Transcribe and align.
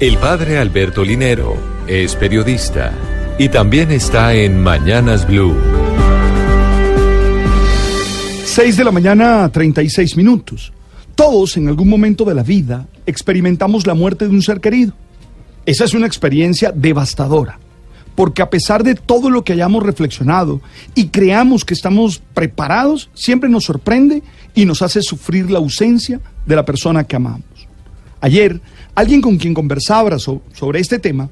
El 0.00 0.16
padre 0.16 0.58
Alberto 0.58 1.02
Linero 1.02 1.56
es 1.88 2.14
periodista 2.14 2.92
y 3.36 3.48
también 3.48 3.90
está 3.90 4.32
en 4.32 4.62
Mañanas 4.62 5.26
Blue. 5.26 5.56
6 8.44 8.76
de 8.76 8.84
la 8.84 8.92
mañana, 8.92 9.48
36 9.48 10.16
minutos. 10.16 10.72
Todos 11.16 11.56
en 11.56 11.66
algún 11.66 11.88
momento 11.88 12.24
de 12.24 12.36
la 12.36 12.44
vida 12.44 12.86
experimentamos 13.06 13.88
la 13.88 13.94
muerte 13.94 14.28
de 14.28 14.30
un 14.30 14.40
ser 14.40 14.60
querido. 14.60 14.92
Esa 15.66 15.84
es 15.84 15.94
una 15.94 16.06
experiencia 16.06 16.70
devastadora, 16.72 17.58
porque 18.14 18.42
a 18.42 18.50
pesar 18.50 18.84
de 18.84 18.94
todo 18.94 19.30
lo 19.30 19.42
que 19.42 19.54
hayamos 19.54 19.82
reflexionado 19.82 20.60
y 20.94 21.08
creamos 21.08 21.64
que 21.64 21.74
estamos 21.74 22.22
preparados, 22.34 23.10
siempre 23.14 23.50
nos 23.50 23.64
sorprende 23.64 24.22
y 24.54 24.64
nos 24.64 24.80
hace 24.80 25.02
sufrir 25.02 25.50
la 25.50 25.58
ausencia 25.58 26.20
de 26.46 26.54
la 26.54 26.64
persona 26.64 27.02
que 27.02 27.16
amamos. 27.16 27.57
Ayer, 28.20 28.60
alguien 28.94 29.20
con 29.20 29.36
quien 29.36 29.54
conversaba 29.54 30.18
so- 30.18 30.42
sobre 30.52 30.80
este 30.80 30.98
tema 30.98 31.28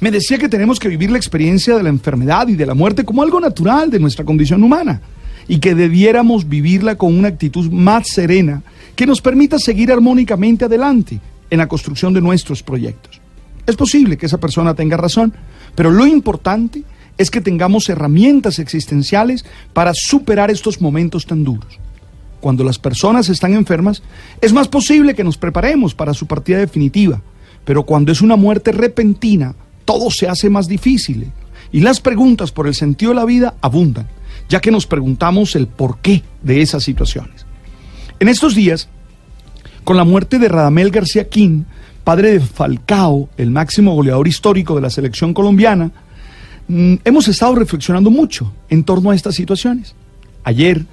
me 0.00 0.10
decía 0.10 0.38
que 0.38 0.48
tenemos 0.48 0.78
que 0.80 0.88
vivir 0.88 1.10
la 1.10 1.18
experiencia 1.18 1.76
de 1.76 1.82
la 1.82 1.88
enfermedad 1.88 2.48
y 2.48 2.56
de 2.56 2.66
la 2.66 2.74
muerte 2.74 3.04
como 3.04 3.22
algo 3.22 3.40
natural 3.40 3.90
de 3.90 4.00
nuestra 4.00 4.24
condición 4.24 4.62
humana 4.64 5.00
y 5.46 5.58
que 5.58 5.74
debiéramos 5.74 6.48
vivirla 6.48 6.96
con 6.96 7.16
una 7.16 7.28
actitud 7.28 7.70
más 7.70 8.08
serena 8.08 8.62
que 8.96 9.06
nos 9.06 9.20
permita 9.20 9.58
seguir 9.58 9.92
armónicamente 9.92 10.64
adelante 10.64 11.20
en 11.50 11.58
la 11.58 11.68
construcción 11.68 12.12
de 12.12 12.20
nuestros 12.20 12.62
proyectos. 12.62 13.20
Es 13.66 13.76
posible 13.76 14.16
que 14.16 14.26
esa 14.26 14.38
persona 14.38 14.74
tenga 14.74 14.96
razón, 14.96 15.32
pero 15.74 15.90
lo 15.90 16.06
importante 16.06 16.82
es 17.16 17.30
que 17.30 17.40
tengamos 17.40 17.88
herramientas 17.88 18.58
existenciales 18.58 19.44
para 19.72 19.92
superar 19.94 20.50
estos 20.50 20.80
momentos 20.80 21.26
tan 21.26 21.44
duros. 21.44 21.78
Cuando 22.44 22.62
las 22.62 22.78
personas 22.78 23.30
están 23.30 23.54
enfermas, 23.54 24.02
es 24.42 24.52
más 24.52 24.68
posible 24.68 25.14
que 25.14 25.24
nos 25.24 25.38
preparemos 25.38 25.94
para 25.94 26.12
su 26.12 26.26
partida 26.26 26.58
definitiva, 26.58 27.22
pero 27.64 27.84
cuando 27.84 28.12
es 28.12 28.20
una 28.20 28.36
muerte 28.36 28.70
repentina, 28.70 29.54
todo 29.86 30.10
se 30.10 30.28
hace 30.28 30.50
más 30.50 30.68
difícil 30.68 31.32
y 31.72 31.80
las 31.80 32.02
preguntas 32.02 32.52
por 32.52 32.66
el 32.66 32.74
sentido 32.74 33.12
de 33.12 33.16
la 33.16 33.24
vida 33.24 33.54
abundan, 33.62 34.08
ya 34.46 34.60
que 34.60 34.70
nos 34.70 34.86
preguntamos 34.86 35.56
el 35.56 35.68
porqué 35.68 36.22
de 36.42 36.60
esas 36.60 36.84
situaciones. 36.84 37.46
En 38.20 38.28
estos 38.28 38.54
días, 38.54 38.90
con 39.82 39.96
la 39.96 40.04
muerte 40.04 40.38
de 40.38 40.48
Radamel 40.48 40.90
García 40.90 41.30
King, 41.30 41.62
padre 42.04 42.32
de 42.32 42.40
Falcao, 42.40 43.30
el 43.38 43.50
máximo 43.52 43.94
goleador 43.94 44.28
histórico 44.28 44.74
de 44.74 44.82
la 44.82 44.90
selección 44.90 45.32
colombiana, 45.32 45.92
mm, 46.68 46.96
hemos 47.06 47.26
estado 47.26 47.54
reflexionando 47.54 48.10
mucho 48.10 48.52
en 48.68 48.84
torno 48.84 49.12
a 49.12 49.14
estas 49.14 49.34
situaciones. 49.34 49.94
Ayer, 50.44 50.84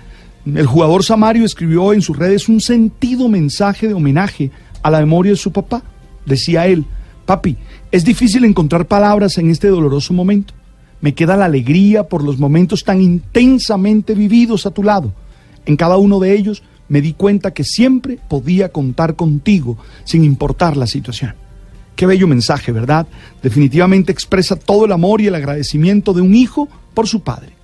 el 0.46 0.66
jugador 0.66 1.04
Samario 1.04 1.46
escribió 1.46 1.94
en 1.94 2.02
sus 2.02 2.18
redes 2.18 2.50
un 2.50 2.62
sentido 2.62 3.30
mensaje 3.30 3.88
de 3.88 3.94
homenaje 3.94 4.52
a 4.82 4.90
la 4.90 5.00
memoria 5.00 5.34
de 5.34 5.38
su 5.38 5.52
papá. 5.52 5.84
Decía 6.26 6.66
él, 6.68 6.86
papi, 7.26 7.58
es 7.92 8.04
difícil 8.04 8.44
encontrar 8.46 8.88
palabras 8.88 9.38
en 9.38 9.52
este 9.52 9.68
doloroso 9.68 10.14
momento. 10.14 10.54
Me 11.00 11.14
queda 11.14 11.38
la 11.38 11.46
alegría 11.46 12.04
por 12.04 12.24
los 12.24 12.40
momentos 12.40 12.84
tan 12.84 13.02
intensamente 13.02 14.14
vividos 14.14 14.66
a 14.66 14.72
tu 14.72 14.84
lado. 14.84 15.14
En 15.66 15.76
cada 15.76 15.98
uno 15.98 16.20
de 16.20 16.34
ellos 16.34 16.64
me 16.90 17.02
di 17.02 17.14
cuenta 17.14 17.54
que 17.54 17.64
siempre 17.64 18.18
podía 18.28 18.70
contar 18.70 19.16
contigo 19.16 19.78
sin 20.04 20.24
importar 20.24 20.76
la 20.76 20.88
situación. 20.88 21.36
Qué 21.96 22.06
bello 22.06 22.28
mensaje, 22.28 22.72
¿verdad? 22.72 23.08
Definitivamente 23.44 24.12
expresa 24.12 24.56
todo 24.56 24.86
el 24.86 24.92
amor 24.92 25.22
y 25.22 25.28
el 25.28 25.36
agradecimiento 25.36 26.14
de 26.14 26.22
un 26.22 26.34
hijo 26.34 26.68
por 26.94 27.08
su 27.08 27.22
padre. 27.22 27.61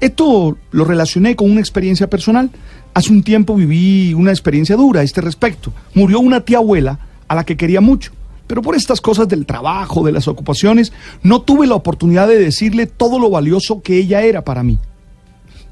Esto 0.00 0.56
lo 0.70 0.84
relacioné 0.84 1.34
con 1.34 1.50
una 1.50 1.60
experiencia 1.60 2.08
personal. 2.08 2.50
Hace 2.94 3.12
un 3.12 3.22
tiempo 3.22 3.54
viví 3.54 4.14
una 4.14 4.30
experiencia 4.30 4.76
dura 4.76 5.00
a 5.00 5.04
este 5.04 5.20
respecto. 5.20 5.72
Murió 5.94 6.20
una 6.20 6.44
tía 6.44 6.58
abuela 6.58 7.00
a 7.26 7.34
la 7.34 7.44
que 7.44 7.56
quería 7.56 7.80
mucho, 7.80 8.12
pero 8.46 8.62
por 8.62 8.76
estas 8.76 9.00
cosas 9.00 9.28
del 9.28 9.44
trabajo, 9.44 10.04
de 10.04 10.12
las 10.12 10.28
ocupaciones, 10.28 10.92
no 11.22 11.42
tuve 11.42 11.66
la 11.66 11.74
oportunidad 11.74 12.28
de 12.28 12.38
decirle 12.38 12.86
todo 12.86 13.18
lo 13.18 13.28
valioso 13.28 13.82
que 13.82 13.98
ella 13.98 14.22
era 14.22 14.44
para 14.44 14.62
mí. 14.62 14.78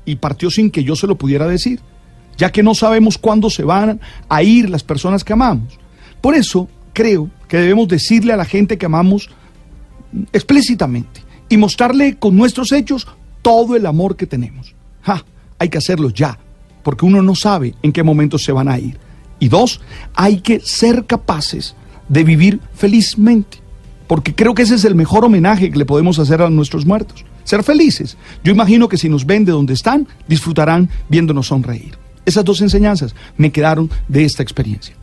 Y 0.05 0.17
partió 0.17 0.51
sin 0.51 0.71
que 0.71 0.85
yo 0.85 0.97
se 0.97 1.07
lo 1.07 1.17
pudiera 1.17 1.47
decir, 1.47 1.81
ya 2.37 2.53
que 2.53 2.63
no 2.63 2.75
sabemos 2.75 3.19
cuándo 3.19 3.49
se 3.49 3.63
van 3.65 4.01
a 4.29 4.43
ir 4.43 4.69
las 4.69 4.83
personas 4.83 5.25
que 5.25 5.33
amamos. 5.33 5.79
Por 6.21 6.35
eso 6.35 6.69
creo 6.93 7.31
que 7.49 7.59
debemos 7.59 7.89
decirle 7.89 8.33
a 8.33 8.37
la 8.37 8.45
gente 8.45 8.77
que 8.77 8.87
amamos 8.87 9.31
explícitamente 10.33 11.23
y 11.49 11.57
mostrarle 11.57 12.17
con 12.19 12.37
nuestros 12.37 12.73
hechos 12.73 13.07
todo 13.47 13.77
el 13.77 13.87
amor 13.87 14.17
que 14.17 14.27
tenemos. 14.27 14.75
Ja, 15.03 15.25
hay 15.61 15.69
que 15.69 15.79
hacerlo 15.79 16.11
ya, 16.11 16.37
porque 16.83 17.07
uno 17.07 17.23
no 17.23 17.37
sabe 17.37 17.77
en 17.81 17.93
qué 17.93 18.03
momento 18.03 18.39
se 18.39 18.51
van 18.51 18.69
a 18.69 18.77
ir. 18.77 18.99
Y 19.39 19.47
dos, 19.47 19.81
hay 20.17 20.41
que 20.41 20.59
ser 20.59 21.07
capaces 21.07 21.77
de 22.09 22.25
vivir 22.25 22.59
felizmente, 22.75 23.59
porque 24.09 24.35
creo 24.35 24.53
que 24.53 24.63
ese 24.63 24.75
es 24.75 24.85
el 24.85 24.97
mejor 24.97 25.25
homenaje 25.25 25.71
que 25.71 25.79
le 25.79 25.87
podemos 25.87 26.19
hacer 26.19 26.43
a 26.43 26.51
nuestros 26.51 26.87
muertos. 26.87 27.25
Ser 27.45 27.63
felices. 27.63 28.17
Yo 28.43 28.51
imagino 28.51 28.89
que 28.89 28.99
si 28.99 29.09
nos 29.09 29.25
ven 29.25 29.45
de 29.45 29.53
donde 29.53 29.75
están, 29.75 30.09
disfrutarán 30.27 30.91
viéndonos 31.09 31.47
sonreír. 31.47 31.97
Esas 32.25 32.45
dos 32.45 32.61
enseñanzas 32.63 33.15
me 33.37 33.53
quedaron 33.53 33.89
de 34.09 34.25
esta 34.25 34.43
experiencia. 34.43 34.97